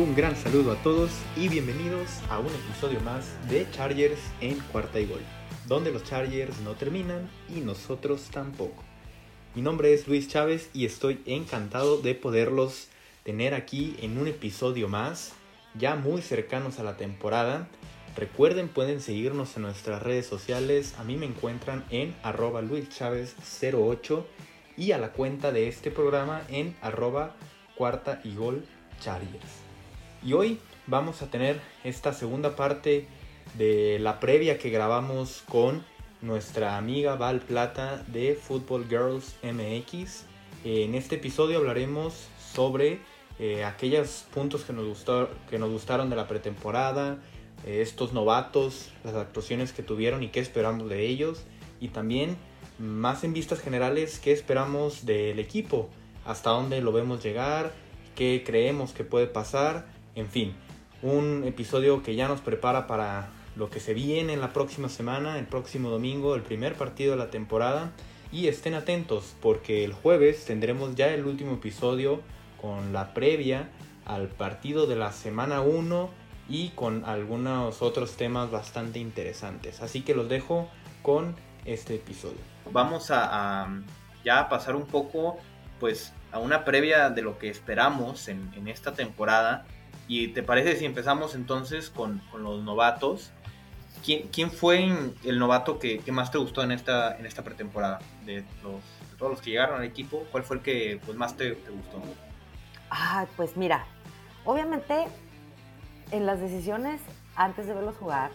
[0.00, 4.98] Un gran saludo a todos y bienvenidos a un episodio más de Chargers en cuarta
[4.98, 5.20] y gol,
[5.68, 8.82] donde los Chargers no terminan y nosotros tampoco.
[9.54, 12.88] Mi nombre es Luis Chávez y estoy encantado de poderlos
[13.24, 15.32] tener aquí en un episodio más,
[15.78, 17.68] ya muy cercanos a la temporada.
[18.16, 20.94] Recuerden, pueden seguirnos en nuestras redes sociales.
[20.98, 24.24] A mí me encuentran en arroba luischavez08
[24.78, 27.36] y a la cuenta de este programa en arroba
[27.76, 28.64] cuarta y gol
[28.98, 29.69] Chargers.
[30.22, 33.06] Y hoy vamos a tener esta segunda parte
[33.54, 35.82] de la previa que grabamos con
[36.20, 40.24] nuestra amiga Val Plata de Football Girls MX.
[40.64, 43.00] En este episodio hablaremos sobre
[43.38, 47.18] eh, aquellos puntos que nos, gustó, que nos gustaron de la pretemporada,
[47.64, 51.44] eh, estos novatos, las actuaciones que tuvieron y qué esperamos de ellos.
[51.80, 52.36] Y también,
[52.78, 55.88] más en vistas generales, qué esperamos del equipo,
[56.26, 57.72] hasta dónde lo vemos llegar,
[58.14, 59.86] qué creemos que puede pasar,
[60.20, 60.54] en fin.
[61.02, 65.38] Un episodio que ya nos prepara para lo que se viene en la próxima semana,
[65.38, 67.92] el próximo domingo, el primer partido de la temporada.
[68.32, 72.20] Y estén atentos porque el jueves tendremos ya el último episodio
[72.60, 73.70] con la previa
[74.04, 76.10] al partido de la semana 1
[76.48, 79.80] y con algunos otros temas bastante interesantes.
[79.80, 80.68] Así que los dejo
[81.02, 82.38] con este episodio.
[82.72, 83.68] Vamos a,
[84.24, 85.38] ya pasar un poco
[85.78, 89.64] pues a una previa de lo que esperamos en, esta temporada.
[90.10, 93.30] ¿Y te parece si empezamos entonces con, con los novatos?
[94.04, 98.00] ¿Quién, fue el novato que, más te gustó en esta, en esta pretemporada?
[98.26, 98.44] De,
[99.16, 102.02] todos los que llegaron al equipo, ¿cuál fue el que pues, más te, gustó?
[102.90, 103.86] Ah, pues mira,
[104.44, 105.06] obviamente
[106.10, 107.00] en las decisiones
[107.36, 108.32] antes de verlos jugar,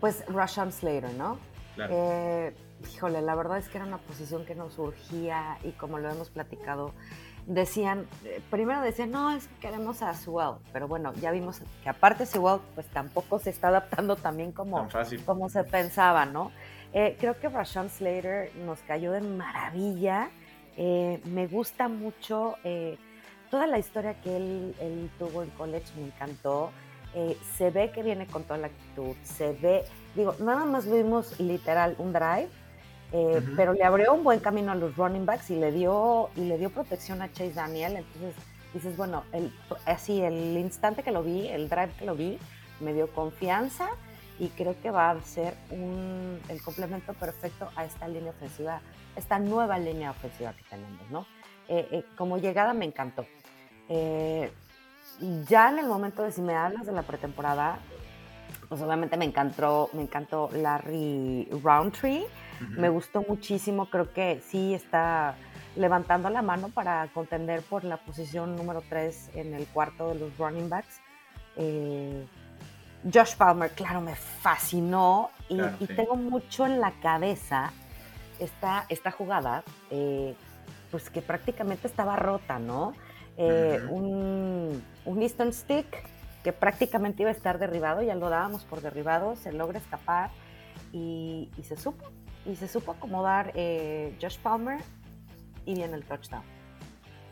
[0.00, 1.38] pues Rashan Slater, ¿no?
[1.76, 1.94] Claro.
[1.96, 2.52] Eh,
[2.92, 6.30] híjole, la verdad es que era una posición que nos surgía y como lo hemos
[6.30, 6.94] platicado,
[7.46, 11.88] decían, eh, primero decían, no, es que queremos a Sewell, pero bueno, ya vimos que
[11.88, 14.88] aparte Sewell pues tampoco se está adaptando también como,
[15.24, 16.50] como se pensaba, ¿no?
[16.92, 20.30] Eh, creo que Rashawn Slater nos cayó de maravilla,
[20.76, 22.56] eh, me gusta mucho
[23.50, 26.72] toda la historia que él, él, tuvo en college, me encantó,
[27.56, 31.94] se ve que viene con toda la actitud, se ve, digo, nada más vimos literal
[31.98, 32.48] un drive,
[33.12, 36.40] eh, pero le abrió un buen camino a los running backs y le dio, y
[36.42, 37.96] le dio protección a Chase Daniel.
[37.96, 38.34] Entonces
[38.74, 39.52] dices, bueno, el,
[39.84, 42.38] así el instante que lo vi, el drive que lo vi,
[42.80, 43.88] me dio confianza
[44.38, 48.80] y creo que va a ser un, el complemento perfecto a esta línea ofensiva,
[49.14, 51.26] esta nueva línea ofensiva que tenemos, ¿no?
[51.68, 53.24] Eh, eh, como llegada me encantó.
[55.48, 57.78] ya en el momento de si me hablas de la pretemporada,
[58.68, 62.26] pues obviamente me encantó, me encantó Larry Roundtree
[62.60, 65.36] me gustó muchísimo, creo que sí está
[65.76, 70.36] levantando la mano para contender por la posición número 3 en el cuarto de los
[70.38, 71.00] running backs.
[71.56, 72.26] Eh,
[73.12, 77.72] Josh Palmer, claro, me fascinó y, tengo mucho en la cabeza
[78.40, 80.34] esta, esta jugada, eh,
[80.90, 82.94] pues que prácticamente estaba rota, ¿no?
[83.36, 85.86] Eh, un, un Eastern Stick
[86.42, 90.30] que prácticamente iba a estar derribado, ya lo dábamos por derribado, se logra escapar
[90.92, 92.06] y, y se supo,
[92.46, 94.80] y se supo acomodar eh, Josh Palmer
[95.64, 96.42] y viene el touchdown.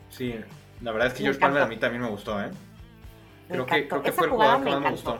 [0.09, 0.35] Sí,
[0.81, 2.51] la verdad es que Josh Palmer a mí también me gustó, ¿eh?
[3.47, 5.19] Creo que, creo que fue el jugador que más me gustó.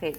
[0.00, 0.12] Sí.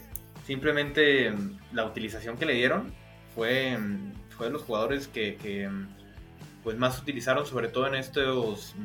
[0.45, 2.93] Simplemente mm, la utilización que le dieron
[3.33, 5.87] fue, mm, fue de los jugadores que, mm,
[6.63, 8.75] pues más utilizaron, sobre todo en estos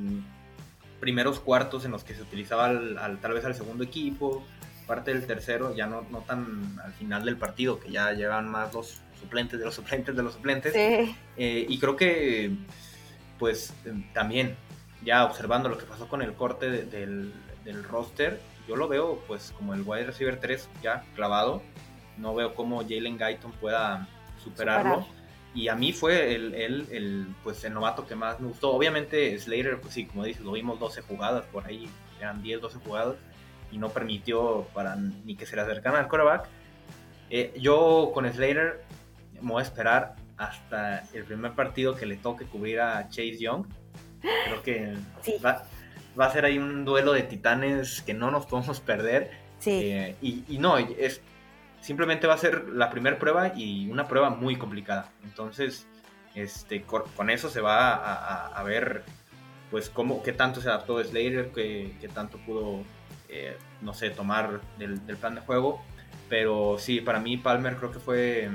[0.99, 4.45] primeros cuartos en los que se utilizaba al, tal vez al segundo equipo,
[4.87, 8.75] parte del tercero, ya no, no tan al final del partido, que ya llevan más
[8.75, 10.75] los suplentes de los suplentes de los suplentes.
[10.75, 12.53] Eh, y creo que,
[13.39, 13.73] pues
[14.13, 14.57] también,
[15.05, 17.33] ya observando lo que pasó con el corte del,
[17.89, 21.63] roster, yo lo veo pues como el wide receiver 3 ya clavado.
[22.17, 24.09] No veo cómo Jalen Guyton pueda
[24.43, 25.07] superarlo.
[25.55, 28.71] Y a mí fue el, el, pues, el novato que más me gustó.
[28.71, 31.89] Obviamente Slater, pues sí, como dices, lo vimos 12 jugadas por ahí,
[32.21, 33.17] eran 10, 12 jugadas,
[33.73, 36.49] y no permitió para ni que se le acercara al quarterback.
[37.31, 38.83] Eh, yo con Slater
[39.41, 43.67] me voy a esperar hasta el primer partido que le toque cubrir a Chase Young.
[44.21, 44.97] Creo que
[45.45, 45.67] va,
[46.17, 49.31] a ser ahí un duelo de titanes que no nos podemos perder.
[49.67, 51.21] Eh, y, no, es,
[51.81, 55.11] simplemente va a ser la primera prueba y una prueba muy complicada.
[55.25, 55.87] Entonces,
[56.35, 59.03] este, con, eso se va a, ver
[59.71, 62.83] pues cómo, qué tanto se adaptó Slater, qué, qué tanto pudo,
[63.29, 65.83] eh, no sé, tomar del, del, plan de juego.
[66.31, 68.49] Pero sí, para mí Palmer creo que fue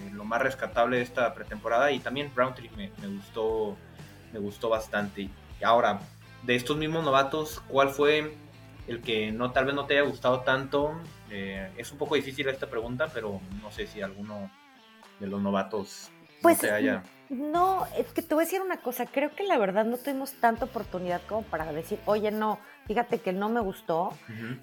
[0.00, 3.76] eh, lo más rescatable de esta pretemporada y también Browntree me, me, gustó
[4.32, 5.28] me gustó bastante.
[5.62, 6.00] Ahora,
[6.42, 8.34] de estos mismos novatos, ¿cuál fue
[8.90, 11.00] el que no tal vez no te haya gustado tanto.
[11.30, 14.50] Eh, es un poco difícil esta pregunta, pero no sé si alguno
[15.20, 16.10] de los novatos
[16.42, 17.02] pues, no te haya...
[17.28, 20.32] No, es que te voy a decir una cosa, creo que la verdad no tuvimos
[20.40, 24.12] tanta oportunidad como para decir, oye, no, fíjate que no me gustó.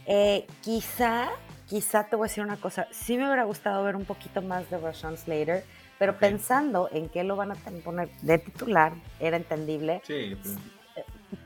[0.05, 1.29] Eh, quizá,
[1.67, 4.69] quizá te voy a decir una cosa, sí me hubiera gustado ver un poquito más
[4.69, 5.63] de Rashawn Slater,
[5.99, 10.01] pero pensando en que lo van a poner de titular, era entendible.
[10.05, 10.37] Sí.
[10.41, 10.55] Pues.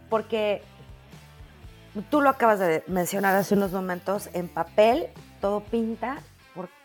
[0.10, 0.62] Porque
[2.10, 5.08] tú lo acabas de mencionar hace unos momentos, en papel
[5.40, 6.20] todo pinta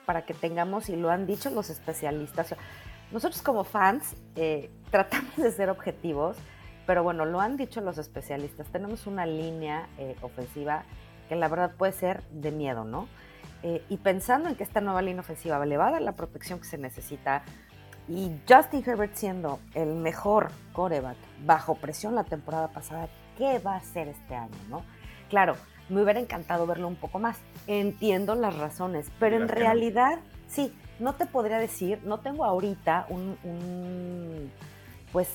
[0.06, 2.55] para que tengamos, y lo han dicho los especialistas,
[3.11, 6.37] nosotros como fans eh, tratamos de ser objetivos,
[6.87, 10.85] pero bueno, lo han dicho los especialistas, tenemos una línea eh, ofensiva
[11.29, 13.09] que la verdad puede ser de miedo, ¿no?
[13.69, 16.61] Eh, y pensando en que esta nueva línea ofensiva le va a dar la protección
[16.61, 17.43] que se necesita,
[18.09, 23.79] y Justin Herbert siendo el mejor coreback bajo presión la temporada pasada, ¿qué va a
[23.79, 24.85] hacer este año, no?
[25.29, 25.57] Claro,
[25.89, 27.39] me hubiera encantado verlo un poco más.
[27.67, 34.49] Entiendo las razones, pero en realidad, sí, no te podría decir, no tengo ahorita un,
[35.13, 35.29] pues...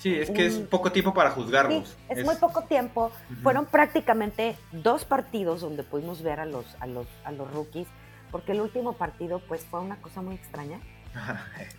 [0.00, 1.96] Sí, es que es poco tiempo para juzgarlos.
[2.08, 3.12] es, muy poco tiempo.
[3.42, 7.86] Fueron prácticamente dos partidos donde pudimos ver a los, a los, a los rookies,
[8.30, 10.80] porque el último partido pues fue una cosa muy extraña.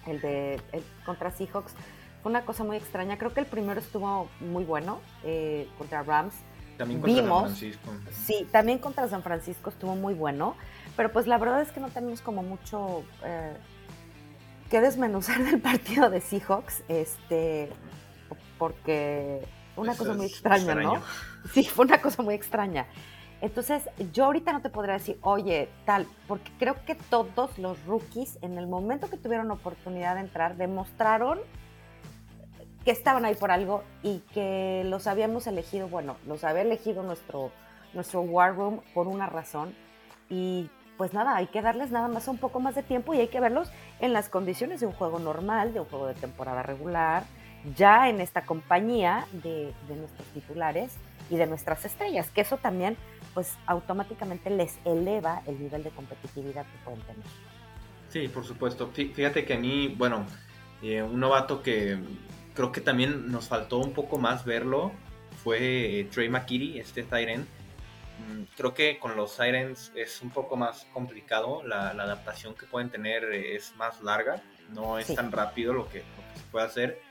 [0.06, 0.62] el de
[1.04, 1.74] contra Seahawks
[2.22, 3.18] fue una cosa muy extraña.
[3.18, 6.36] Creo que el primero estuvo muy bueno eh, contra Rams.
[6.78, 7.92] También contra San Francisco.
[8.12, 10.56] Sí, también contra San Francisco estuvo muy bueno.
[10.96, 13.56] Pero pues la verdad es que no tenemos como mucho eh,
[14.70, 17.70] que desmenuzar del partido de Seahawks, este,
[18.62, 19.42] porque
[19.74, 21.02] fue una cosa muy extraña, ¿no?
[21.52, 22.86] Sí, fue una cosa muy extraña.
[23.42, 28.38] Entonces, yo ahorita no te podría decir, oye, tal, porque creo que todos los rookies,
[28.44, 31.40] en el momento que tuvieron oportunidad de entrar, demostraron
[32.86, 37.50] que estaban ahí por algo y que los habíamos elegido, bueno, los había elegido nuestro,
[37.96, 39.74] nuestro War Room por una razón.
[40.30, 43.28] Y pues nada, hay que darles nada más un poco más de tiempo y hay
[43.28, 47.24] que verlos en las condiciones de un juego normal, de un juego de temporada regular,
[47.76, 50.94] ya en esta compañía de, nuestros titulares
[51.30, 52.98] y de nuestras estrellas, que eso también
[53.34, 57.24] pues automáticamente les eleva el nivel de competitividad que pueden tener.
[58.10, 58.90] Sí, por supuesto.
[58.92, 60.26] Fíjate que a mí, bueno,
[60.82, 61.98] eh, un novato que
[62.54, 64.92] creo que también nos faltó un poco más verlo
[65.44, 67.48] fue eh, Trey McKitty, este Tyrant
[68.28, 72.90] Mm, creo que con los Sirens es un poco más complicado, la, adaptación que pueden
[72.90, 77.02] tener es más larga, no es tan rápido lo que, se puede hacer,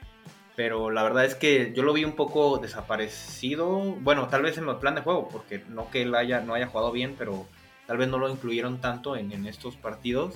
[0.61, 4.69] pero la verdad es que yo lo vi un poco desaparecido, bueno, tal vez en
[4.69, 7.47] el plan de juego, porque no que él haya, no haya jugado bien, pero
[7.87, 10.35] tal vez no lo incluyeron tanto en, en estos partidos,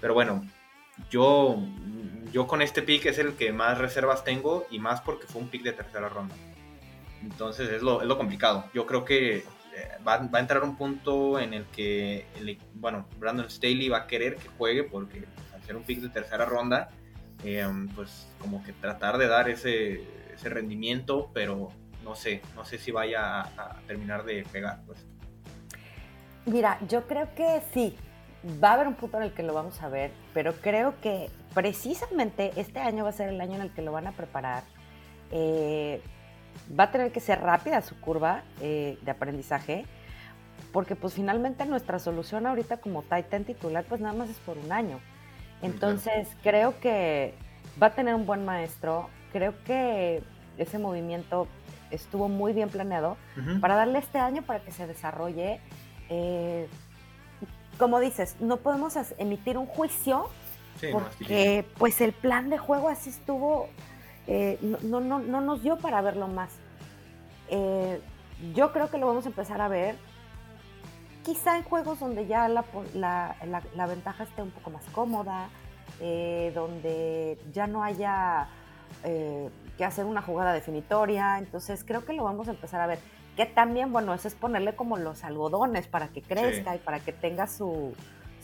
[0.00, 0.46] pero bueno,
[1.10, 1.58] yo,
[2.30, 5.48] yo con este pick es el que más reservas tengo y más porque fue un
[5.48, 6.36] pick de tercera ronda.
[7.20, 8.66] Entonces es lo, es lo complicado.
[8.72, 9.42] Yo creo que
[10.06, 12.24] va, a entrar un punto en el que,
[12.74, 16.44] bueno, Brandon Staley va a querer que juegue porque al ser un pick de tercera
[16.44, 16.90] ronda,
[17.44, 20.02] eh, pues como que tratar de dar ese,
[20.34, 21.70] ese, rendimiento, pero
[22.04, 25.06] no sé, no sé si vaya a, terminar de pegar, pues.
[26.46, 27.96] Mira, yo creo que sí,
[28.62, 31.30] va a haber un punto en el que lo vamos a ver, pero creo que
[31.54, 34.64] precisamente este año va a ser el año en el que lo van a preparar.
[35.30, 36.02] Eh,
[36.78, 39.84] va a tener que ser rápida su curva eh, de aprendizaje,
[40.72, 44.72] porque pues finalmente nuestra solución ahorita como Titan titular pues nada más es por un
[44.72, 45.00] año.
[45.62, 47.34] Entonces creo que
[47.80, 50.22] va a tener un buen maestro, creo que
[50.58, 51.48] ese movimiento
[51.90, 53.16] estuvo muy bien planeado
[53.60, 55.60] para darle este año para que se desarrolle.
[56.08, 56.68] Eh,
[57.78, 60.28] como dices, no podemos emitir un juicio
[60.92, 63.68] porque pues el plan de juego así estuvo
[64.26, 66.50] eh, no, no, no, nos dio para verlo más.
[67.48, 68.00] Eh,
[68.54, 69.96] yo creo que lo vamos a empezar a ver
[71.30, 75.48] quizá en juegos donde ya la, la, ventaja esté un poco más cómoda,
[76.00, 78.48] eh, donde ya no haya
[79.78, 82.98] que hacer una jugada definitoria, entonces creo que lo vamos a empezar a ver.
[83.36, 87.12] Que también, bueno, eso es ponerle como los algodones para que crezca y para que
[87.12, 87.94] tenga su,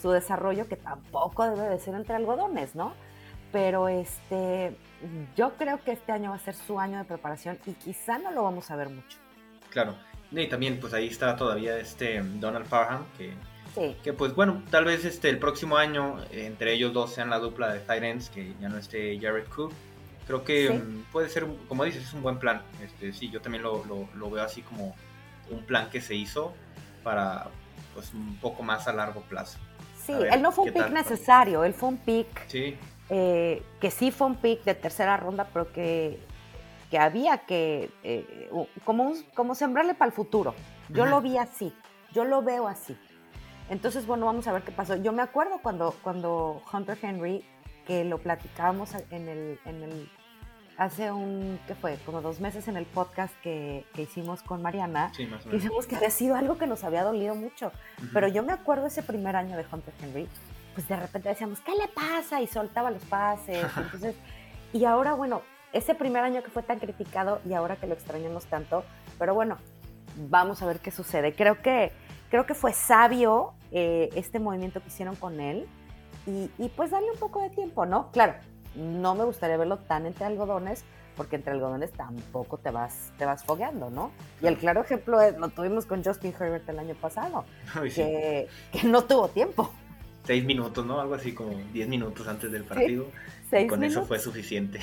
[0.01, 2.93] su desarrollo, que tampoco debe de ser entre algodones, ¿no?
[3.51, 4.77] Pero este,
[5.37, 8.31] yo creo que este año va a ser su año de preparación y quizá no
[8.31, 9.19] lo vamos a ver mucho.
[9.71, 9.97] Claro,
[10.31, 13.33] y también pues ahí está todavía este Donald Farham, que,
[14.03, 17.73] que pues bueno, tal vez este el próximo año entre ellos dos sean la dupla
[17.73, 19.73] de Tyrants, que ya no esté Jared Cook.
[20.27, 22.63] Creo que mm, puede ser, como dices, es un buen plan.
[22.85, 24.97] Este, sí, yo también lo, lo, veo así como
[25.51, 26.53] un plan que se hizo
[27.05, 27.47] para
[27.95, 29.59] pues un poco más a largo plazo.
[30.05, 32.77] Sí, él no fue un pick necesario, él fue un pick sí.
[33.09, 36.19] Eh, que sí fue un pick de tercera ronda, pero que,
[36.91, 38.51] que había que, eh,
[38.85, 40.55] como, como sembrarle para el futuro.
[40.89, 41.73] Yo lo vi así,
[42.13, 42.97] yo lo veo así.
[43.69, 44.95] Entonces, bueno, vamos a ver qué pasó.
[44.97, 47.45] Yo me acuerdo cuando, cuando Hunter Henry,
[47.87, 50.09] que lo platicábamos en el, en el
[50.77, 51.99] hace un, ¿qué fue?
[52.05, 55.63] Como dos meses en el podcast que, que hicimos con Mariana, sí, más o menos.
[55.63, 57.73] dijimos que había sido algo que nos había dolido mucho.
[58.13, 60.29] Pero yo me acuerdo ese primer año de Hunter Henry,
[60.75, 62.41] pues de repente decíamos, ¿qué le pasa?
[62.43, 63.67] Y soltaba los pases.
[63.77, 64.15] Entonces,
[64.73, 65.43] y ahora, bueno,
[65.77, 68.85] ese primer año que fue tan criticado y ahora que lo extrañamos tanto,
[69.19, 69.59] pero bueno,
[70.29, 71.35] vamos a ver qué sucede.
[71.35, 71.93] Creo que,
[72.31, 75.67] creo que fue sabio eh, este movimiento que hicieron con él
[76.27, 78.11] y, y, pues darle un poco de tiempo, ¿no?
[78.11, 78.35] Claro,
[78.75, 80.85] no me gustaría verlo tan entre algodones
[81.17, 84.11] porque entre algodones tampoco te vas, te vas fogueando, ¿no?
[84.43, 87.45] Y el claro ejemplo es, lo tuvimos con Justin Herbert el año pasado,
[87.95, 89.73] que, que no tuvo tiempo
[90.27, 91.01] seis minutos, ¿no?
[91.01, 93.07] Algo así como diez minutos antes del partido.
[93.53, 94.81] y con eso fue suficiente.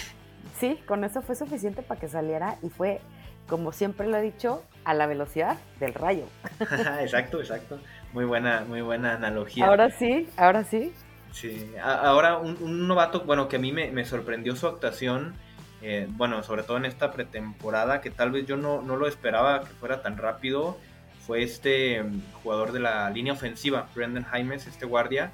[0.60, 3.02] Sí, con eso fue suficiente para que saliera y fue,
[3.48, 6.26] como siempre lo he dicho, a la velocidad del rayo.
[7.02, 7.80] exacto, exacto.
[8.14, 9.66] Muy buena, muy buena analogía.
[9.66, 10.94] Ahora sí, ahora sí.
[11.32, 15.34] Sí, ahora un, novato, bueno, que a mí me, sorprendió su actuación,
[15.82, 19.62] eh, bueno, sobre todo en esta pretemporada, que tal vez yo no, no lo esperaba
[19.62, 20.78] que fuera tan rápido
[21.26, 25.32] fue este mm, jugador de la línea ofensiva, Brendan Jaimes, este guardia,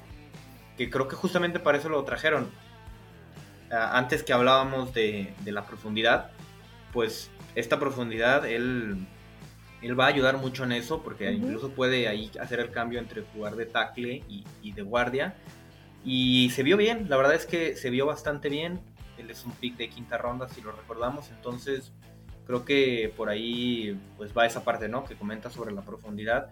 [0.76, 2.50] que creo que justamente para eso lo trajeron.
[3.70, 6.30] Ah, antes que hablábamos de, la profundidad,
[6.92, 9.06] pues esta profundidad él,
[9.82, 13.22] él va a ayudar mucho en eso, porque incluso puede ahí hacer el cambio entre
[13.22, 15.34] jugar de tackle y, y, de guardia.
[16.04, 18.80] Y se vio bien, la verdad es que se vio bastante bien.
[19.18, 21.92] Él es un pick de quinta ronda, si lo recordamos, entonces
[22.46, 25.04] creo que por ahí pues va esa parte, ¿no?
[25.04, 26.50] Que comenta sobre la profundidad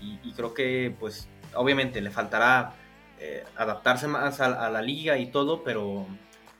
[0.00, 2.74] y, creo que pues obviamente le faltará
[3.18, 6.06] eh, adaptarse más a, la liga y todo, pero,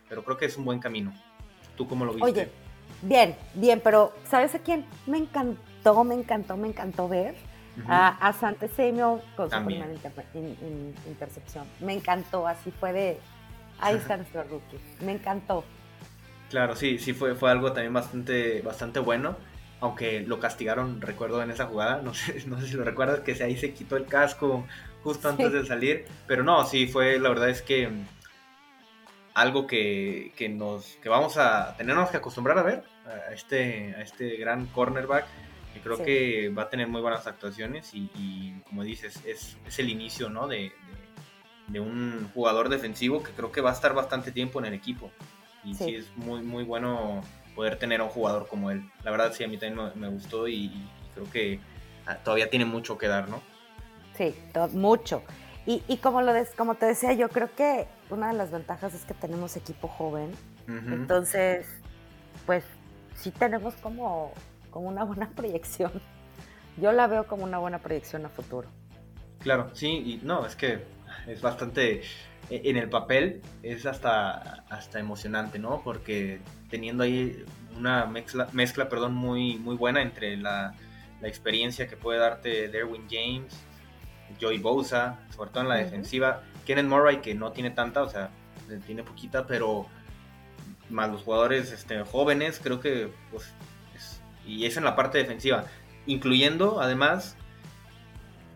[0.09, 1.13] pero creo que es un buen camino.
[1.77, 2.31] ¿Tú cómo lo viste?
[2.31, 2.49] Oye,
[3.03, 7.35] bien, bien, pero ¿sabes a quién me encantó, me encantó, me encantó ver?
[7.89, 9.93] a, a Sante Samuel con su primera
[11.07, 11.67] intercepción.
[11.81, 13.19] Me encantó, así fue de...
[13.79, 14.79] Ahí está nuestro rookie.
[15.05, 15.65] Me encantó.
[16.51, 19.37] Claro, sí, sí fue, fue algo también bastante, bastante bueno.
[19.81, 23.33] Aunque lo castigaron, recuerdo en esa jugada, no sé, no sé si lo recuerdas, que
[23.43, 24.67] ahí se quitó el casco
[25.03, 26.07] justo antes de salir.
[26.27, 27.91] Pero no, sí, fue, la verdad es que
[29.37, 32.85] algo que, que, nos que vamos a tenernos que acostumbrar a ver
[33.29, 35.27] a este, a este gran cornerback
[35.75, 39.91] que creo que va a tener muy buenas actuaciones y, como dices es, es, el
[39.91, 40.49] inicio ¿no?
[40.49, 40.73] de,
[41.69, 45.11] de, un jugador defensivo que creo que va a estar bastante tiempo en el equipo
[45.63, 45.97] y sí.
[45.97, 47.21] es muy, muy bueno
[47.55, 48.91] poder tener a un jugador como él.
[49.05, 50.73] La verdad sí, a mí también me, gustó y,
[51.13, 51.61] creo que
[52.07, 53.43] ah, todavía tiene mucho que dar, ¿no?
[54.17, 54.35] Sí,
[54.73, 55.23] mucho.
[55.67, 58.95] Y, y como, lo des, como te decía, yo creo que una de las ventajas
[58.95, 60.31] es que tenemos equipo joven.
[60.69, 61.67] Entonces,
[62.45, 62.65] pues
[63.15, 64.33] sí tenemos como,
[64.71, 65.93] como una buena proyección.
[66.77, 68.69] Yo la veo como una buena proyección a futuro.
[69.41, 70.85] Claro, sí, y no, es que
[71.27, 72.03] es bastante
[72.51, 75.83] e-, en el papel es hasta, hasta emocionante, ¿no?
[75.83, 77.45] Porque teniendo ahí
[77.77, 80.75] una mezcla, mezcla perdón, muy, muy buena entre la,
[81.21, 83.55] la experiencia que puede darte Derwin James,
[84.41, 88.31] Joey Bosa, sobre todo en la defensiva, Kenneth Murray que no tiene tanta, o sea,
[88.87, 89.87] tiene poquita, pero
[90.91, 93.53] más los jugadores este, jóvenes, creo que, pues,
[94.47, 95.65] y es en la parte defensiva,
[96.07, 97.37] incluyendo además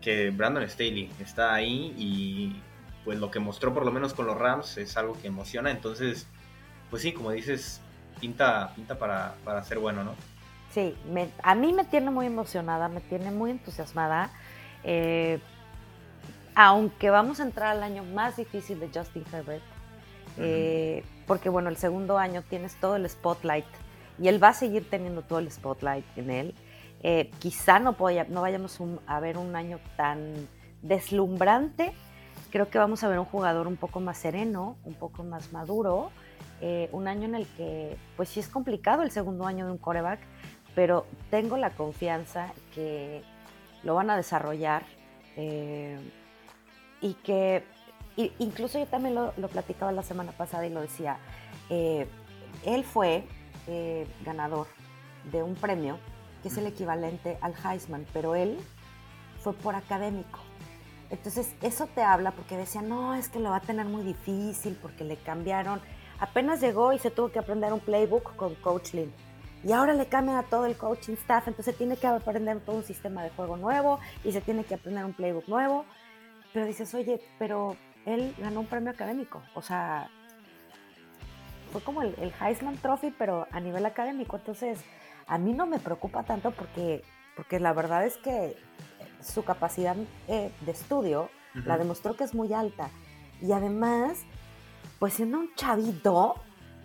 [0.01, 2.55] que Brandon Staley está ahí y
[3.03, 5.71] pues lo que mostró por lo menos con los Rams es algo que emociona.
[5.71, 6.27] Entonces,
[6.89, 7.81] pues sí, como dices,
[8.19, 10.15] pinta, pinta para, para ser bueno, ¿no?
[10.71, 10.95] Sí,
[11.43, 14.31] a mí me tiene muy emocionada, me tiene muy entusiasmada.
[14.83, 15.39] Eh,
[16.55, 19.63] aunque vamos a entrar al año más difícil de Justin Herbert,
[20.37, 23.65] eh, porque bueno, el segundo año tienes todo el spotlight
[24.19, 26.55] y él va a seguir teniendo todo el spotlight en él.
[27.03, 27.95] Eh, quizá no,
[28.29, 30.33] no vayamos a ver un año tan
[30.81, 31.93] deslumbrante,
[32.51, 36.11] creo que vamos a ver un jugador un poco más sereno, un poco más maduro,
[36.61, 39.77] eh, un año en el que, pues sí es complicado el segundo año de un
[39.79, 40.19] coreback,
[40.75, 43.23] pero tengo la confianza que
[43.83, 44.83] lo van a desarrollar
[45.37, 45.97] eh,
[47.01, 47.63] y que
[48.39, 51.17] incluso yo también lo, platicaba la semana pasada y lo decía,
[51.69, 52.07] eh,
[52.65, 53.25] él fue
[54.25, 54.67] ganador
[55.31, 55.97] de un premio
[56.41, 58.57] que es el equivalente al Heisman, pero él
[59.39, 60.39] fue por académico.
[61.09, 64.77] Entonces, eso te habla porque decía, no, es que lo va a tener muy difícil
[64.81, 65.81] porque le cambiaron.
[66.19, 69.13] Apenas llegó y se tuvo que aprender un playbook con Coach Lynn.
[69.63, 72.83] Y ahora le cambian a todo el coaching staff, entonces tiene que aprender todo un
[72.83, 75.85] sistema de juego nuevo y se tiene que aprender un playbook nuevo.
[76.53, 79.41] Pero dices, oye, pero él ganó un premio académico.
[79.55, 80.09] O sea,
[81.71, 84.37] fue como el, el Heisman Trophy, pero a nivel académico.
[84.37, 84.79] Entonces,
[85.27, 87.03] a mí no me preocupa tanto porque
[87.35, 88.55] porque la verdad es que
[89.21, 89.95] su capacidad
[90.27, 91.29] eh, de estudio
[91.65, 92.89] la demostró que es muy alta.
[93.41, 94.19] Y además,
[94.99, 96.35] pues siendo un chavito,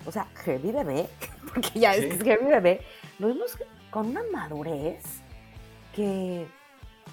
[0.04, 1.08] o sea, heavy bebé,
[1.54, 2.80] porque ya es que es heavy bebé,
[3.18, 3.56] lo vimos
[3.90, 5.04] con una madurez
[5.94, 6.46] que,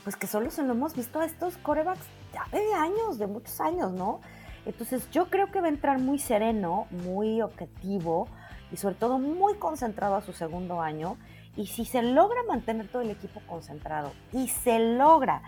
[0.03, 2.05] pues que solo se lo hemos visto a estos corebacks
[2.51, 4.21] de años, de muchos años, ¿no?
[4.65, 8.27] Entonces yo creo que va a entrar muy sereno, muy objetivo
[8.71, 11.17] y sobre todo muy concentrado a su segundo año.
[11.55, 15.41] Y si se logra mantener todo el equipo concentrado y se logra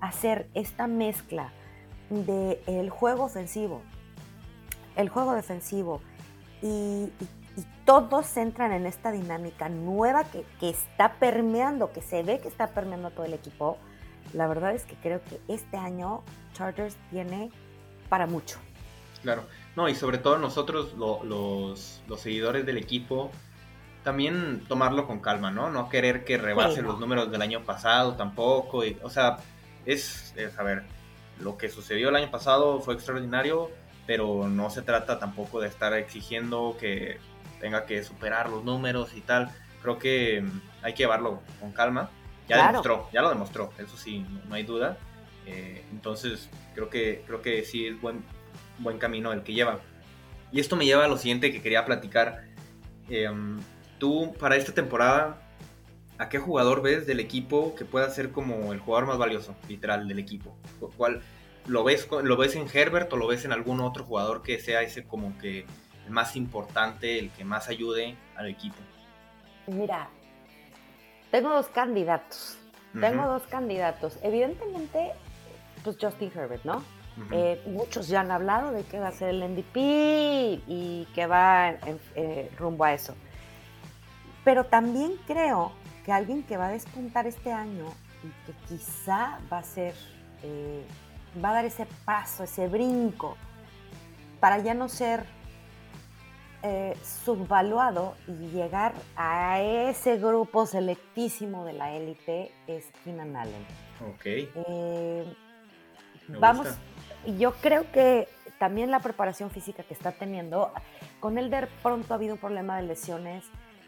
[0.00, 1.52] hacer esta mezcla
[2.08, 3.82] del el juego ofensivo,
[4.96, 6.00] el juego defensivo
[6.62, 7.10] y,
[7.84, 12.68] todos entran en esta dinámica nueva que, que, está permeando, que se ve que está
[12.68, 13.78] permeando todo el equipo,
[14.32, 16.22] la verdad es que creo que este año
[16.52, 17.50] Chargers tiene
[18.08, 18.58] para mucho.
[19.22, 19.44] Claro,
[19.76, 23.30] no, y sobre todo nosotros, los, los, seguidores del equipo,
[24.02, 25.70] también tomarlo con calma, ¿no?
[25.70, 28.84] No querer que rebase los números del año pasado tampoco.
[28.84, 29.38] Y, o sea,
[29.84, 30.84] es, a ver,
[31.38, 33.70] lo que sucedió el año pasado fue extraordinario,
[34.06, 37.18] pero no se trata tampoco de estar exigiendo que
[37.60, 39.50] tenga que superar los números y tal.
[39.82, 40.44] Creo que
[40.82, 42.10] hay que llevarlo con calma.
[42.50, 44.98] Ya demostró, ya lo demostró, eso sí, no, hay duda.
[45.46, 48.22] Eh, entonces, creo que, creo que sí es buen,
[48.78, 49.80] buen camino el que lleva.
[50.52, 52.44] Y esto me lleva a lo siguiente que quería platicar.
[53.08, 53.60] Em,
[53.98, 55.40] tú, para esta temporada,
[56.18, 60.08] ¿a qué jugador ves del equipo que pueda ser como el jugador más valioso, literal,
[60.08, 60.56] del equipo?
[60.96, 61.22] ¿Cuál,
[61.66, 64.82] lo, ves, ¿Lo ves en Herbert o lo ves en algún otro jugador que sea
[64.82, 65.66] ese como que
[66.06, 68.76] el más importante, el que más ayude al equipo?
[69.66, 70.10] Mira,
[71.30, 72.56] tengo dos candidatos.
[72.98, 74.18] Tengo dos candidatos.
[74.22, 75.12] Evidentemente,
[75.84, 76.82] pues Justin Herbert, ¿no?
[77.30, 81.74] Eh, muchos ya han hablado de que va a ser el MVP y que va
[82.14, 83.14] eh, rumbo a eso.
[84.44, 85.72] Pero también creo
[86.04, 87.84] que alguien que va a despuntar este año
[88.24, 89.94] y que quizá va a ser,
[90.42, 90.82] eh,
[91.44, 93.36] va a dar ese paso, ese brinco,
[94.40, 95.24] para ya no ser
[97.02, 103.66] subvaluado y llegar a ese grupo selectísimo de la élite, es Keenan Allen.
[104.12, 104.26] Ok.
[106.38, 106.68] vamos,
[107.38, 108.28] yo creo que
[108.60, 110.70] también la preparación física que está teniendo,
[111.18, 113.42] con él de pronto ha habido un problema de lesiones,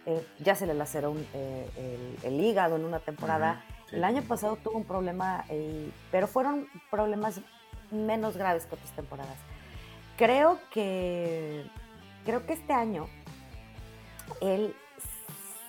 [0.06, 3.62] eh, ya se le laceró eh, el, hígado en una temporada.
[3.92, 7.40] El año pasado tuvo un problema, eh, pero fueron problemas
[7.90, 9.37] menos graves que otras temporadas.
[10.16, 11.64] Creo que,
[12.24, 13.06] creo que este año,
[14.40, 14.74] él,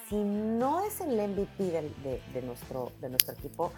[0.10, 3.72] si no es el MVP de, nuestro, de nuestro equipo,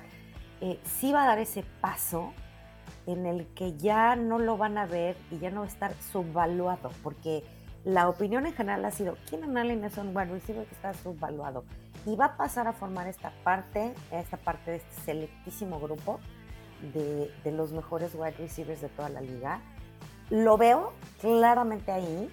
[0.83, 2.33] sí va a dar ese paso
[3.07, 5.93] en el que ya no lo van a ver y ya no va a estar
[6.11, 7.43] subvaluado, porque
[7.83, 11.63] la opinión en general ha sido, Keenan Allen es un buen receiver que está subvaluado.
[12.05, 16.19] Y va a pasar a formar esta parte, esta parte de este selectísimo grupo
[16.93, 19.61] de, de los mejores wide receivers de toda la liga.
[20.29, 22.29] Lo veo claramente ahí,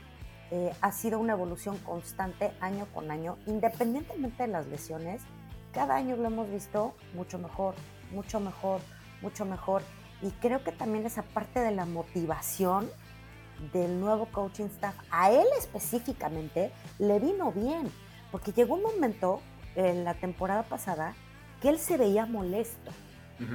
[0.55, 5.23] eh, ha sido una evolución constante año con año, independientemente de las lesiones,
[5.73, 7.75] cada año lo hemos visto mucho mejor,
[8.11, 8.83] mucho mejor,
[9.23, 9.81] mucho mejor.
[10.21, 12.91] Y creo que también esa parte de la motivación
[13.73, 17.91] del nuevo coaching staff, a él específicamente, le vino bien,
[18.31, 19.41] porque llegó un momento
[19.75, 21.15] en la temporada pasada
[21.63, 22.91] que él se veía molesto.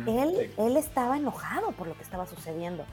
[0.07, 2.85] él, él estaba enojado por lo que estaba sucediendo,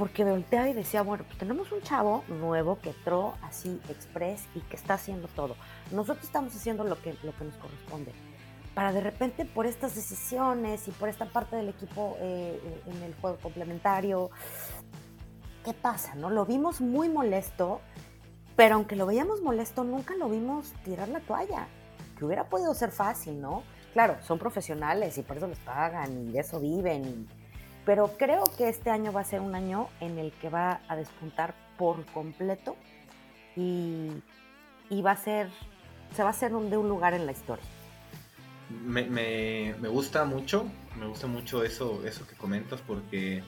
[0.00, 4.60] porque volteaba y decía, bueno, pues tenemos un chavo nuevo que entró así express y
[4.60, 5.56] que está haciendo todo.
[5.92, 8.14] Nosotros estamos haciendo lo que, lo que nos corresponde
[8.72, 13.02] para de repente por estas decisiones y por esta parte del equipo eh, eh, en
[13.02, 14.30] el juego complementario,
[15.66, 16.14] ¿qué pasa?
[16.14, 16.30] No?
[16.30, 17.82] Lo vimos muy molesto,
[18.56, 21.66] pero aunque lo veíamos molesto, nunca lo vimos tirar la toalla,
[22.16, 23.64] que hubiera podido ser fácil, ¿no?
[23.92, 27.28] Claro, son profesionales y por eso les pagan y de eso viven,
[27.84, 30.96] pero creo que este año va a ser un año en el que va a
[30.96, 32.76] despuntar por completo
[33.56, 34.10] y,
[34.90, 35.48] y va a ser,
[36.14, 37.64] se va a hacer de un lugar en la historia.
[38.84, 40.66] Me, me, me, gusta mucho,
[40.96, 43.42] me gusta mucho eso, eso que comentas porque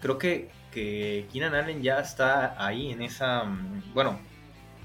[0.00, 3.44] creo que, que Keenan Allen ya está ahí en esa,
[3.94, 4.20] bueno,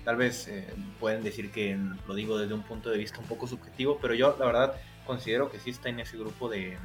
[0.06, 3.46] tal vez eh, pueden decir que lo digo desde un punto de vista un poco
[3.46, 6.78] subjetivo, pero yo la verdad considero que sí está en ese grupo de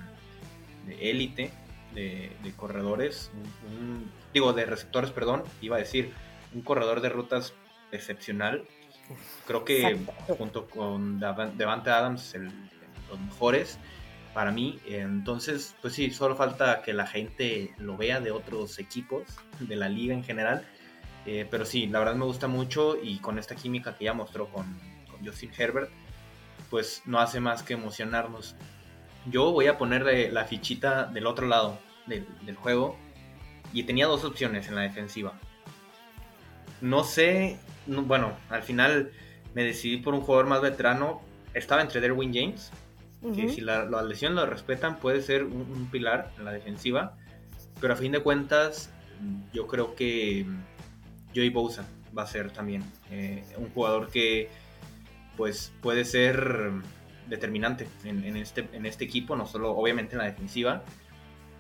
[1.01, 1.51] élite
[1.95, 3.31] de, de, corredores,
[4.33, 6.13] digo de receptores, perdón, iba a decir
[6.55, 7.55] un corredor de rutas
[7.93, 8.65] excepcional.
[9.47, 9.99] Creo que
[10.39, 12.51] junto con Devante Adams, el,
[13.09, 13.79] los mejores
[14.35, 14.81] para mí.
[14.87, 19.23] Entonces, pues sí, solo falta que la gente lo vea de otros equipos,
[19.61, 20.67] de la liga en general.
[21.25, 24.49] Eh, pero sí, la verdad me gusta mucho y con esta química que ya mostró
[24.49, 24.67] con,
[25.25, 25.91] Justin Herbert,
[26.69, 28.57] pues no hace más que emocionarnos.
[29.27, 32.97] Yo voy a poner la fichita del otro lado del, juego
[33.73, 35.39] y tenía dos opciones en la defensiva.
[36.81, 39.11] No sé, bueno, al final
[39.55, 41.23] me decidí por un jugador más veterano.
[41.55, 42.71] Estaba entre Derwin James,
[43.35, 47.17] que si la, la, lesión lo respetan puede ser un, pilar en la defensiva,
[47.81, 48.91] pero a fin de cuentas
[49.53, 50.45] yo creo que
[51.35, 54.51] Joey Bosa va a ser también eh, un jugador que
[55.37, 56.71] pues puede ser
[57.29, 60.83] determinante en, este, en este equipo, no solo obviamente en la defensiva,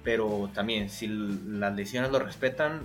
[0.02, 2.82] pero también si las lesiones lo respetan,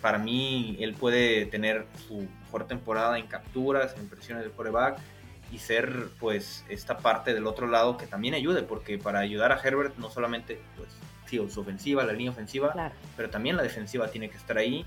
[0.00, 4.98] para mí él puede tener su mejor temporada en capturas, en presiones de coreback
[5.52, 9.60] y ser pues esta parte del otro lado que también ayude, porque para ayudar a
[9.62, 10.88] Herbert no solamente pues
[11.26, 14.84] sí, su ofensiva, la línea ofensiva, pero también la defensiva tiene que estar ahí.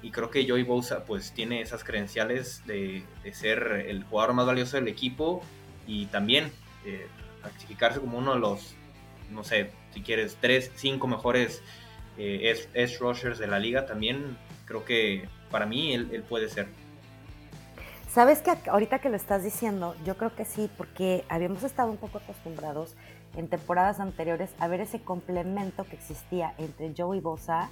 [0.00, 4.76] Y creo que Joey Bosa pues tiene esas credenciales de, ser el jugador más valioso
[4.76, 5.42] del equipo
[5.88, 6.52] y también
[6.84, 7.08] eh,
[7.40, 8.76] clasificarse como uno de los,
[9.32, 11.62] no sé, si quieres, tres, cinco mejores
[12.18, 16.68] eh, S, rushers de la liga también creo que para mí él, puede ser.
[18.10, 21.96] Sabes que ahorita que lo estás diciendo, yo creo que sí, porque habíamos estado un
[21.96, 22.94] poco acostumbrados
[23.36, 27.70] en temporadas anteriores a ver ese complemento que existía entre Joey Bosa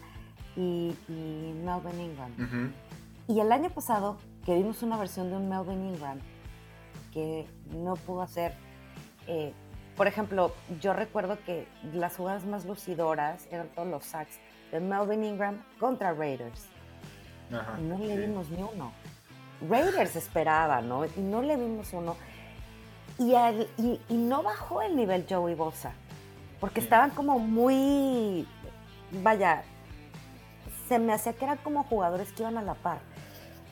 [0.56, 2.72] y, Melvin Ingram.
[3.28, 6.20] Y el año pasado, que vimos una versión de un Melvin Ingram
[7.16, 8.52] que no pudo hacer,
[9.26, 9.54] eh,
[9.96, 10.52] por ejemplo,
[10.82, 14.38] yo recuerdo que las jugadas más lucidoras eran todos los sacks
[14.70, 16.66] de Melvin Ingram contra Raiders.
[17.48, 18.92] no le vimos ni uno.
[19.66, 21.06] Raiders esperaba, ¿no?
[21.06, 22.16] Y no le vimos uno.
[23.18, 23.32] Y,
[23.78, 25.92] y, no bajó el nivel Joey Bosa,
[26.60, 28.46] porque estaban como muy,
[29.22, 29.62] vaya,
[30.86, 32.98] se me hacía que eran como jugadores que iban a la par.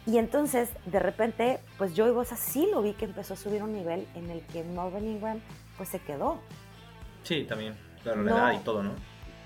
[0.06, 3.72] Y entonces, de repente, pues Joey Bosa sí lo vi que empezó a subir un
[3.72, 5.40] nivel en el que Melvin Ingram
[5.78, 6.40] pues se quedó.
[7.22, 8.92] Sí, también, claro, la edad y todo, ¿no?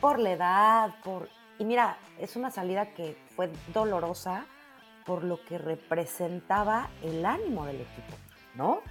[0.00, 1.28] Por la edad, por...
[1.60, 4.46] Y mira, es una salida que fue dolorosa
[5.06, 8.14] por lo que representaba el ánimo del equipo,
[8.54, 8.82] ¿no?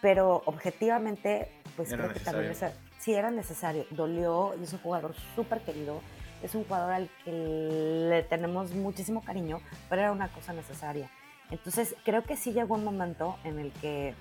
[0.00, 2.54] Pero objetivamente, pues creo que también
[2.98, 3.84] sí era necesario.
[3.90, 6.00] Dolió y es un jugador súper querido
[6.42, 11.10] es un jugador al que le tenemos muchísimo cariño, pero era una cosa necesaria.
[11.50, 14.14] Entonces creo que sí llegó un momento en el que,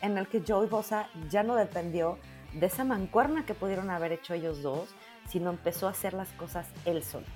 [0.00, 2.18] en el que Joey Bosa ya no dependió
[2.54, 4.88] de esa mancuerna que pudieron haber hecho ellos dos,
[5.28, 7.26] sino empezó a hacer las cosas él solo.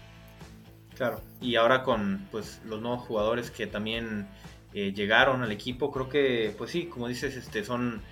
[0.96, 4.28] Claro, y ahora con pues, los nuevos jugadores que también
[4.72, 8.02] eh, llegaron al equipo, creo que, pues sí, como dices, este, son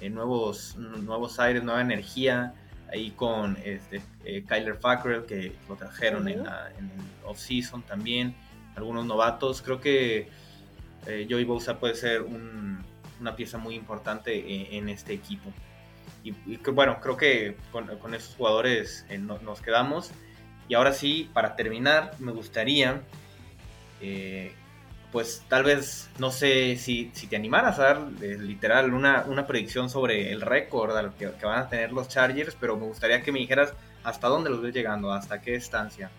[0.00, 2.54] eh, nuevos, nuevos aires, nueva energía
[2.92, 8.34] ahí con este, eh, Kyler Fackrell, que lo trajeron en, la, en, el off-season también,
[8.76, 9.62] algunos novatos.
[9.62, 10.28] Creo que
[11.06, 15.52] eh, Joey Bosa puede ser una pieza muy importante en, este equipo.
[16.22, 16.32] Y,
[16.72, 20.10] bueno, creo que con, esos jugadores eh, nos quedamos.
[20.68, 23.02] Y ahora sí, para terminar, me gustaría
[25.16, 29.46] pues tal vez, no sé si, si te animaras a dar eh, literal una, una,
[29.46, 33.32] predicción sobre el récord que, que, van a tener los Chargers, pero me gustaría que
[33.32, 33.72] me dijeras
[34.04, 36.10] hasta dónde los ves llegando, hasta qué estancia.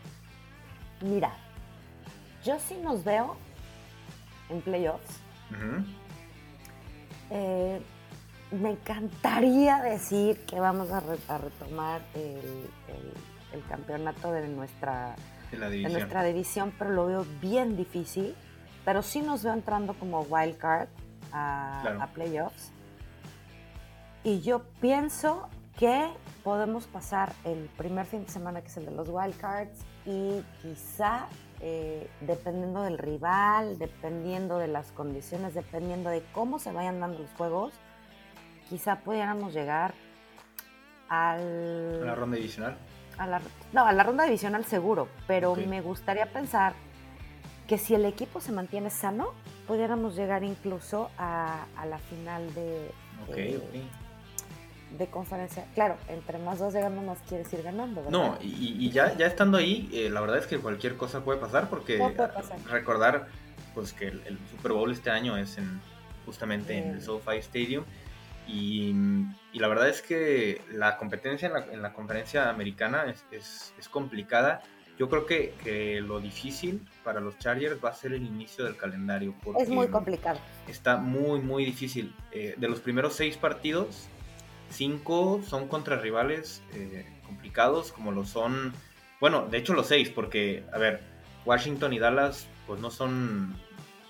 [1.02, 1.32] Mira,
[2.44, 3.38] yo sí nos veo
[4.50, 5.20] en playoffs.
[7.30, 7.80] Eh,
[8.50, 11.02] me encantaría decir que vamos a,
[11.38, 12.68] retomar el,
[13.54, 15.16] el, campeonato de nuestra,
[15.52, 18.34] de nuestra división, pero lo veo bien difícil
[18.88, 20.88] pero sí nos veo entrando como wild card
[21.34, 22.72] a, playoffs.
[24.24, 26.08] Y yo pienso que
[26.42, 30.42] podemos pasar el primer fin de semana, que es el de los wild cards, y
[30.62, 31.28] quizá,
[31.60, 37.32] eh, dependiendo del rival, dependiendo de las condiciones, dependiendo de cómo se vayan dando los
[37.32, 37.74] juegos,
[38.70, 39.96] quizá pudiéramos llegar
[41.10, 42.04] al...
[42.04, 42.78] ¿A la ronda divisional?
[43.74, 46.87] no, a la ronda divisional seguro, pero me gustaría pensar
[47.68, 49.34] que si el equipo se mantiene sano,
[49.68, 52.92] pudiéramos llegar incluso a, la final de,
[54.98, 55.66] de, conferencia.
[55.76, 58.04] Claro, entre más dos llegando, más quieres ir ganando.
[58.04, 58.12] ¿verdad?
[58.12, 61.70] No, y, ya, ya estando ahí, eh, la verdad es que cualquier cosa puede pasar
[61.70, 62.00] porque
[62.70, 63.28] recordar
[63.76, 65.80] pues que el, Super Bowl este año es en
[66.26, 67.84] justamente en el SoFi Stadium
[68.48, 68.94] y,
[69.54, 74.62] la verdad es que la competencia en la, conferencia americana es, es complicada
[74.98, 78.76] yo creo que, que, lo difícil para los Chargers va a ser el inicio del
[78.76, 79.34] calendario.
[79.44, 80.40] Porque es muy complicado.
[80.68, 82.14] Está muy, muy difícil.
[82.32, 84.08] Eh, de los primeros seis partidos,
[84.70, 88.74] cinco son contra rivales eh, complicados, como lo son.
[89.20, 91.02] Bueno, de hecho, los seis, porque, a ver,
[91.46, 93.52] Washington y Dallas, pues no son,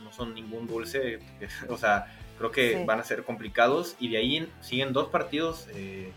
[0.04, 1.20] no son ningún dulce.
[1.70, 6.12] O sea, Creo que van a ser complicados y de ahí siguen dos partidos eh,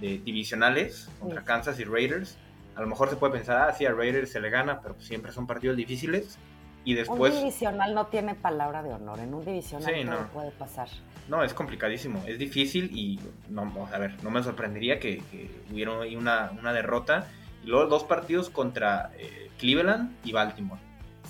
[0.00, 2.36] de divisionales contra Kansas y Raiders.
[2.80, 5.32] A lo mejor se puede pensar, ah, sí, a Raiders se le gana, pero siempre
[5.32, 6.38] son partidos difíciles.
[6.82, 7.34] Y después...
[7.34, 10.28] Un divisional no tiene palabra de honor, en un divisional no.
[10.28, 10.88] puede pasar.
[11.28, 15.22] No, es complicadísimo, es difícil y no, a ver, no me sorprendería que,
[15.70, 17.26] hubiera una, una, derrota.
[17.62, 20.80] Y luego dos partidos contra eh, Cleveland y Baltimore.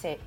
[0.01, 0.19] Sí.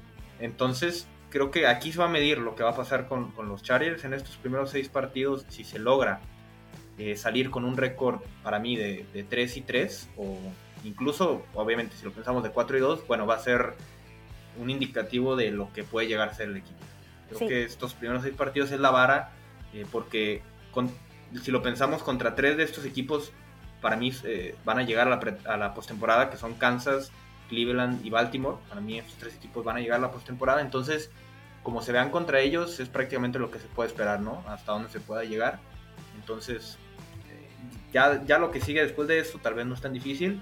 [0.41, 3.47] Entonces, creo que aquí se va a medir lo que va a pasar con, con
[3.47, 6.19] los Chargers en estos primeros seis partidos, si se logra
[6.97, 10.37] eh, salir con un récord para mí de, de 3 y 3, o
[10.83, 13.75] incluso, obviamente, si lo pensamos de 4 y 2, bueno, va a ser
[14.57, 16.79] un indicativo de lo que puede llegar a ser el equipo.
[17.29, 19.31] Creo que estos primeros seis partidos es la vara,
[19.73, 20.41] eh, porque
[21.41, 23.31] si lo pensamos contra tres de estos equipos,
[23.81, 27.11] para mí eh, van a llegar a la, a la postemporada, que son Kansas,
[27.49, 28.57] Cleveland y Baltimore.
[28.69, 31.09] Para mí estos tres equipos van a llegar a la postemporada, entonces
[31.63, 34.43] como se vean contra ellos es prácticamente lo que se puede esperar, ¿no?
[34.47, 35.59] Hasta donde se pueda llegar.
[36.19, 36.77] Entonces,
[37.29, 37.49] eh,
[37.93, 40.41] ya, ya lo que sigue después de eso tal vez no es tan difícil,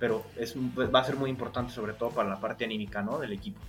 [0.00, 3.18] pero es, va a ser muy importante sobre todo para la parte anímica, ¿no?
[3.18, 3.60] Del equipo.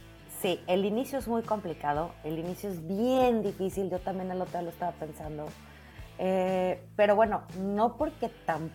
[0.42, 4.62] Sí, el inicio es muy complicado, el inicio es bien difícil, yo también el otro
[4.64, 5.46] lo estaba pensando.
[6.18, 8.72] Eh, pero bueno, no porque tan,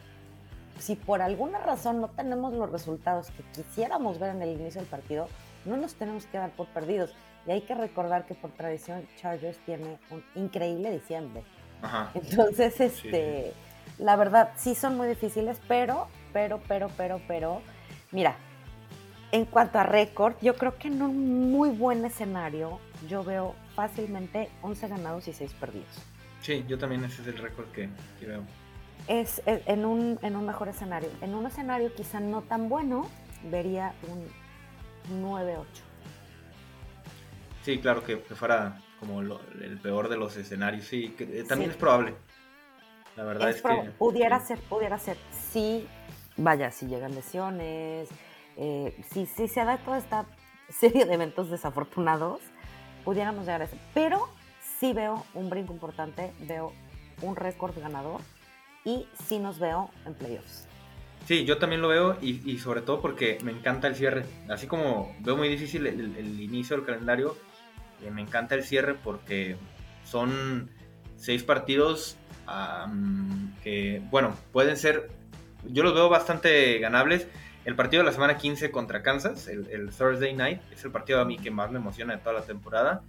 [0.79, 4.91] si por alguna razón no tenemos los resultados que quisiéramos ver en el inicio del
[4.91, 5.29] partido,
[5.65, 7.13] no nos tenemos que dar por perdidos.
[7.47, 11.43] Y hay que recordar que por tradición Chargers tiene un increíble diciembre.
[12.15, 13.53] Entonces, este,
[13.99, 17.63] la verdad, sí son muy difíciles, pero, pero, pero, pero, pero,
[18.13, 18.37] mira,
[19.33, 24.51] en cuanto a récord, yo creo que en un muy buen escenario, yo veo fácilmente
[24.61, 25.89] 11 ganados y 6 perdidos.
[26.43, 27.89] Sí, yo también ese es el récord que,
[28.21, 28.43] veo.
[29.09, 31.09] Es, en, un, en un mejor escenario.
[31.23, 33.09] En un escenario quizá no tan bueno,
[33.51, 35.65] vería un 9-8.
[37.63, 41.79] Sí, claro, que, fuera como el peor de los escenarios, sí, que, eh, también es
[41.79, 42.15] probable.
[43.17, 43.91] La verdad es, que...
[43.97, 45.17] Pudiera ser, pudiera ser.
[45.51, 45.89] Sí,
[46.37, 48.09] vaya, si llegan lesiones,
[48.57, 50.27] eh, si, si se da toda esta
[50.69, 52.41] serie de eventos desafortunados,
[53.05, 53.77] pudiéramos llegar a eso.
[53.95, 54.29] Pero
[54.79, 56.73] sí veo un brinco importante, veo
[57.23, 58.21] un récord ganador
[58.85, 60.67] y sí nos veo en playoffs.
[61.27, 64.25] Sí, yo también lo veo y, sobre todo porque me encanta el cierre.
[64.49, 67.37] Así como veo muy difícil el inicio del calendario,
[68.13, 69.57] me encanta el cierre porque
[70.05, 70.71] son
[71.17, 72.17] seis partidos
[73.63, 75.11] que, bueno, pueden ser,
[75.71, 77.27] yo los veo bastante ganables.
[77.65, 81.25] El partido de la semana 15 contra Kansas, el, Thursday Night, es el partido a
[81.25, 83.03] mí que más me emociona de toda la temporada,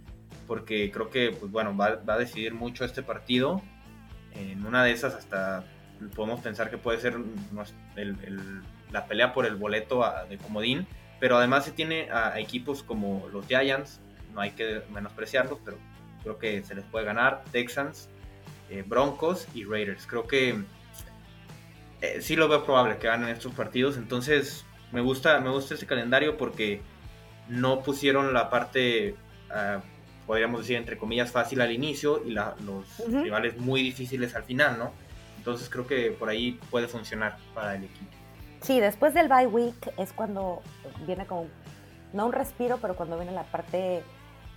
[0.48, 3.62] porque creo que, pues bueno, va, a decidir mucho este partido.
[4.34, 5.64] En una de esas hasta
[6.14, 7.16] podemos pensar que puede ser
[8.90, 10.86] la pelea por el boleto de comodín,
[11.20, 14.00] pero además se tiene a equipos como los Giants,
[14.34, 15.78] no hay que menospreciarlos, pero
[16.22, 17.44] creo que se les puede ganar.
[17.50, 18.08] Texans,
[18.70, 20.06] eh, Broncos y Raiders.
[20.06, 20.62] Creo que
[22.00, 23.96] eh, sí lo veo probable que ganen estos partidos.
[23.96, 26.80] Entonces me gusta, me gusta este calendario porque
[27.48, 29.16] no pusieron la parte,
[29.50, 29.80] ah,
[30.26, 32.54] podríamos decir, entre comillas, fácil al inicio y los
[33.08, 34.92] rivales muy difíciles al final, ¿no?
[35.38, 38.10] Entonces creo que por ahí puede funcionar para el equipo.
[38.60, 40.62] Sí, después del bye week es cuando
[41.06, 41.46] viene como,
[42.12, 44.02] no un respiro, pero cuando viene la parte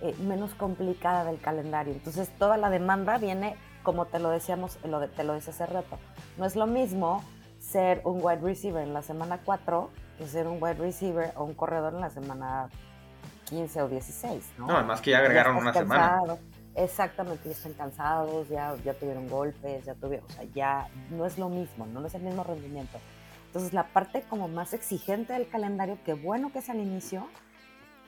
[0.00, 1.92] eh, menos complicada del calendario.
[1.92, 5.66] Entonces toda la demanda viene, como te lo decíamos, lo de, te lo decía hace
[5.66, 5.98] rato,
[6.36, 7.22] no es lo mismo
[7.58, 11.54] ser un wide receiver en la semana 4 que ser un wide receiver o un
[11.54, 12.68] corredor en la semana
[13.46, 14.66] 15 o 16, ¿no?
[14.66, 16.22] No, además que ya agregaron una semana.
[16.74, 21.36] Exactamente, ya están cansados, ya, ya tuvieron golpes, ya tuvieron, o sea, ya no es
[21.36, 22.98] lo mismo, no es el mismo rendimiento.
[23.46, 27.28] Entonces la parte como más exigente del calendario, que bueno que es al inicio,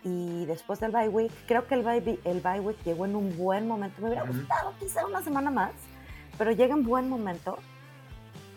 [0.05, 3.37] y después del bye week, creo que el bye, el bye week llegó en un
[3.38, 4.03] buen momento.
[4.03, 5.73] Me hubiera gustado quizá una semana más,
[6.37, 7.59] pero llega en buen momento.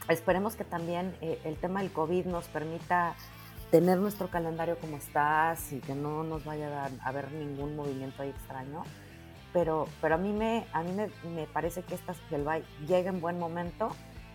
[0.09, 3.15] Esperemos que también eh, el tema del COVID nos permita
[3.71, 7.75] tener nuestro calendario como está, y que no nos vaya a, dar, a ver ningún
[7.77, 8.83] movimiento ahí extraño.
[9.53, 13.09] Pero, pero a mí, me, a mí me, me parece que, esta, el bye llega
[13.09, 13.89] en buen momento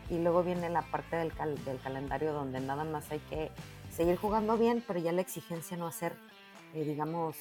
[0.08, 1.32] y luego viene la parte del,
[1.64, 3.50] del calendario donde nada más hay que
[3.90, 6.14] seguir jugando bien, pero ya la exigencia no hacer
[6.74, 7.36] eh, digamos,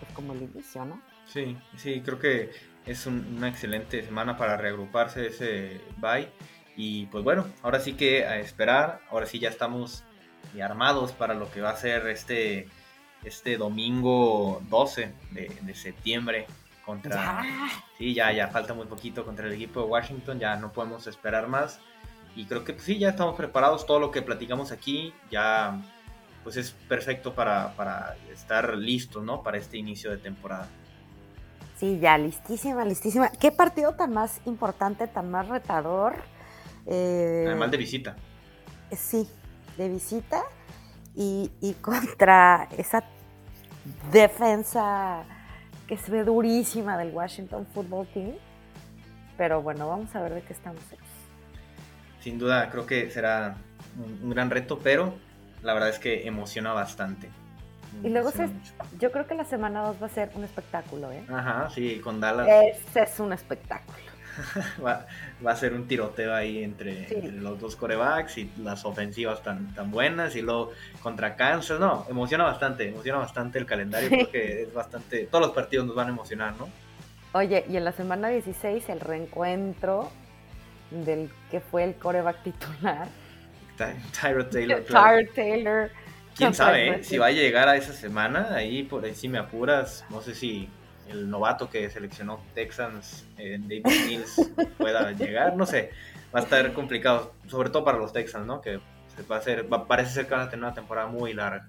[0.00, 1.00] pues como el inicio, ¿no?
[1.26, 2.50] Sí, sí, creo que
[2.86, 6.28] es una excelente semana para reagruparse ese bye.
[6.76, 10.04] Y pues bueno, ahora sí que a esperar, ahora sí ya estamos
[10.62, 12.68] armados para lo que va a ser este,
[13.22, 16.46] este domingo 12 de, septiembre
[16.84, 17.42] contra...
[17.98, 21.46] Sí, ya, ya falta muy poquito contra el equipo de Washington, ya no podemos esperar
[21.46, 21.78] más.
[22.34, 25.80] Y creo que pues, sí, ya estamos preparados, todo lo que platicamos aquí, ya
[26.42, 29.42] pues es perfecto para, estar listo, ¿no?
[29.42, 30.68] Para este inicio de temporada.
[31.78, 33.30] Sí, ya, listísima, listísima.
[33.30, 36.14] ¿Qué partido tan más importante, tan más retador?
[36.86, 38.16] Eh, Además de visita.
[38.92, 39.28] Sí,
[39.78, 40.42] de visita
[41.14, 43.04] y, y contra esa
[44.12, 45.24] defensa
[45.86, 48.32] que se ve durísima del Washington Football Team.
[49.36, 51.06] Pero bueno, vamos a ver de qué estamos hechos.
[52.20, 53.56] Sin duda, creo que será
[54.22, 55.14] un, gran reto, pero
[55.62, 57.28] la verdad es que emociona bastante.
[58.02, 58.30] Y luego
[58.98, 61.24] yo creo que la semana 2 va a ser un espectáculo, ¿eh?
[61.28, 62.46] Ajá, sí, con Dallas.
[62.48, 63.98] Ese es un espectáculo.
[64.84, 65.06] va,
[65.44, 70.36] a ser un tiroteo ahí entre, los dos corebacks y las ofensivas tan, tan buenas
[70.36, 70.70] y luego
[71.02, 71.80] contra Kansas.
[71.80, 75.26] No, emociona bastante, emociona bastante el calendario porque es bastante.
[75.26, 76.68] Todos los partidos nos van a emocionar, ¿no?
[77.32, 80.10] Oye, y en la semana 16 el reencuentro
[80.90, 83.08] del que fue el coreback titular.
[84.20, 84.82] Tyro Taylor.
[84.84, 85.90] Tyro Taylor.
[86.36, 87.04] Quién sabe eh?
[87.04, 88.54] si va a llegar a esa semana.
[88.54, 90.04] Ahí por ahí si me apuras.
[90.10, 90.68] No sé si
[91.08, 95.56] el novato que seleccionó Texans, eh, David Mills, pueda llegar.
[95.56, 95.90] No sé.
[96.34, 97.34] Va a estar complicado.
[97.46, 98.60] Sobre todo para los Texans, ¿no?
[98.60, 98.80] Que
[99.30, 101.68] va a ser, parece ser que van a tener una temporada muy larga.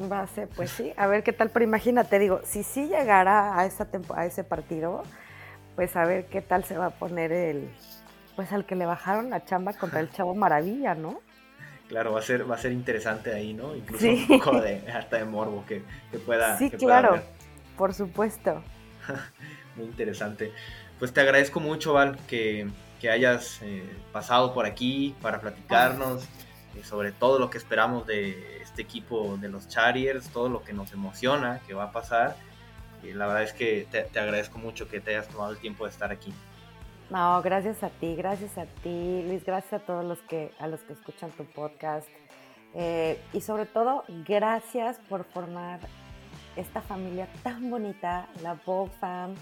[0.00, 3.58] Va a ser, pues sí, a ver qué tal, pero imagínate, digo, si sí llegara
[3.58, 5.02] a, esa a ese partido,
[5.76, 7.68] pues a ver qué tal se va a poner el,
[8.34, 11.20] pues al que le bajaron la chamba contra el Chavo Maravilla, ¿no?
[11.90, 13.74] Claro, va a ser, va a ser interesante ahí, ¿no?
[13.74, 15.82] Incluso un poco de, hasta de morbo que,
[16.24, 16.56] pueda.
[16.56, 17.20] Sí, claro,
[17.76, 18.62] por supuesto.
[19.76, 20.52] Muy interesante.
[21.00, 22.70] Pues te agradezco mucho, Val, que,
[23.10, 26.28] hayas eh, pasado por aquí para platicarnos
[26.76, 30.72] eh, sobre todo lo que esperamos de este equipo de los Chargers, todo lo que
[30.72, 32.36] nos emociona que va a pasar.
[33.02, 35.86] Y la verdad es que te, te agradezco mucho que te hayas tomado el tiempo
[35.86, 36.32] de estar aquí.
[37.10, 40.80] No, gracias a ti, gracias a ti, Luis, gracias a todos los que, a los
[40.82, 42.08] que escuchan tu podcast.
[42.72, 45.80] Eh, y sobre todo, gracias por formar
[46.54, 49.34] esta familia tan bonita, la Vogue Fam.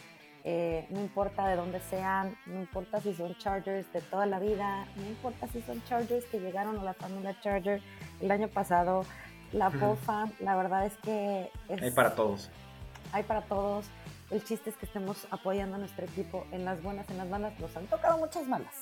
[0.45, 4.87] Eh, no importa de dónde sean, no importa si son Chargers de toda la vida,
[4.97, 7.83] no importa si son Chargers que llegaron a la familia Charger
[8.23, 9.05] el año pasado,
[9.53, 11.51] la Vogue Fam, la verdad es que...
[11.69, 12.51] hay para todos.
[13.13, 13.85] Hay para todos.
[14.31, 17.59] El chiste es que estemos apoyando a nuestro equipo en las buenas, en las malas.
[17.59, 18.75] Nos han tocado muchas malas.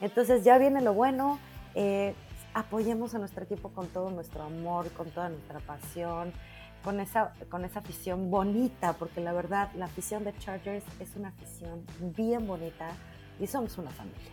[0.00, 1.38] Entonces ya viene lo bueno.
[1.74, 2.14] Eh,
[2.54, 6.32] apoyemos a nuestro equipo con todo nuestro amor, con toda nuestra pasión,
[6.82, 11.28] con esa, con esa afición bonita, porque la verdad, la afición de Chargers es una
[11.28, 11.84] afición
[12.16, 12.88] bien bonita
[13.38, 14.30] y somos una familia.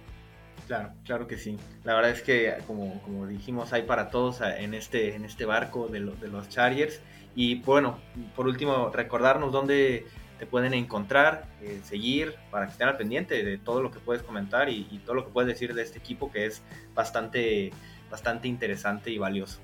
[0.67, 1.57] Claro, claro que sí.
[1.83, 5.89] La verdad es que, como, como dijimos, hay para todos en este, en este barco
[5.89, 7.01] de, de los Chargers.
[7.35, 7.97] Y bueno,
[8.33, 10.05] por último, recordarnos dónde
[10.45, 14.69] pueden encontrar, eh, seguir, para que estén al pendiente de todo lo que puedes comentar
[14.69, 16.61] y, todo lo que puedes decir de este equipo que es
[16.93, 17.71] bastante,
[18.11, 19.59] bastante interesante y valioso.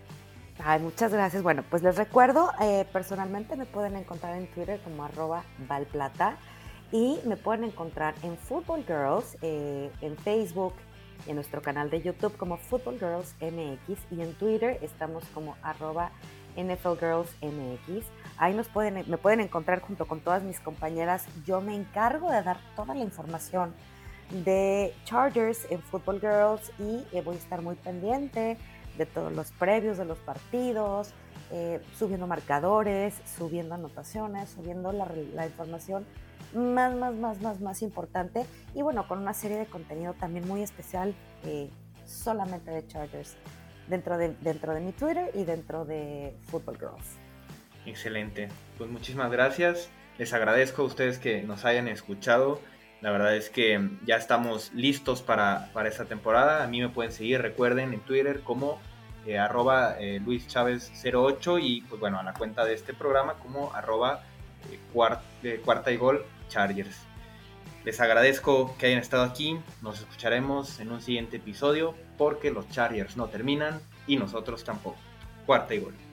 [0.63, 1.43] Ay, muchas gracias.
[1.43, 6.37] Bueno, pues les recuerdo, eh, personalmente me pueden encontrar en Twitter como arroba valplata
[6.91, 10.73] y me pueden encontrar en Football Girls, eh, en Facebook,
[11.27, 16.11] en nuestro canal de YouTube como Football Girls MX y en Twitter estamos como arroba
[16.55, 18.05] NFL Girls MX.
[18.39, 21.25] Ahí nos pueden, me pueden encontrar junto con todas mis compañeras.
[21.45, 23.73] Yo me encargo de dar toda la información
[24.31, 28.57] de Chargers en Football Girls y eh, voy a estar muy pendiente
[28.97, 31.13] de todos los previos de los partidos,
[31.51, 36.05] eh, subiendo marcadores, subiendo anotaciones, subiendo la, información
[36.53, 40.61] más, más, más, más, más importante y bueno, con una serie de contenido también muy
[40.61, 41.69] especial eh,
[42.05, 43.35] solamente de Chargers
[43.89, 47.28] dentro de, dentro de mi Twitter y dentro de Football Girls.
[47.85, 48.49] Excelente.
[48.77, 49.89] Pues muchísimas gracias.
[50.17, 52.61] Les agradezco a ustedes que nos hayan escuchado.
[53.01, 56.63] La verdad es que ya estamos listos para, para esta temporada.
[56.63, 58.79] A mí me pueden seguir, recuerden, en Twitter como
[59.25, 63.35] eh, arroba eh, Luis Chávez 08 y pues bueno, a la cuenta de este programa
[63.35, 64.23] como arroba
[64.71, 67.05] eh, cuarta y gol Chargers.
[67.85, 69.59] Les agradezco que hayan estado aquí.
[69.81, 74.97] Nos escucharemos en un siguiente episodio porque los Chargers no terminan y nosotros tampoco.
[75.45, 76.08] Cuarta y gol.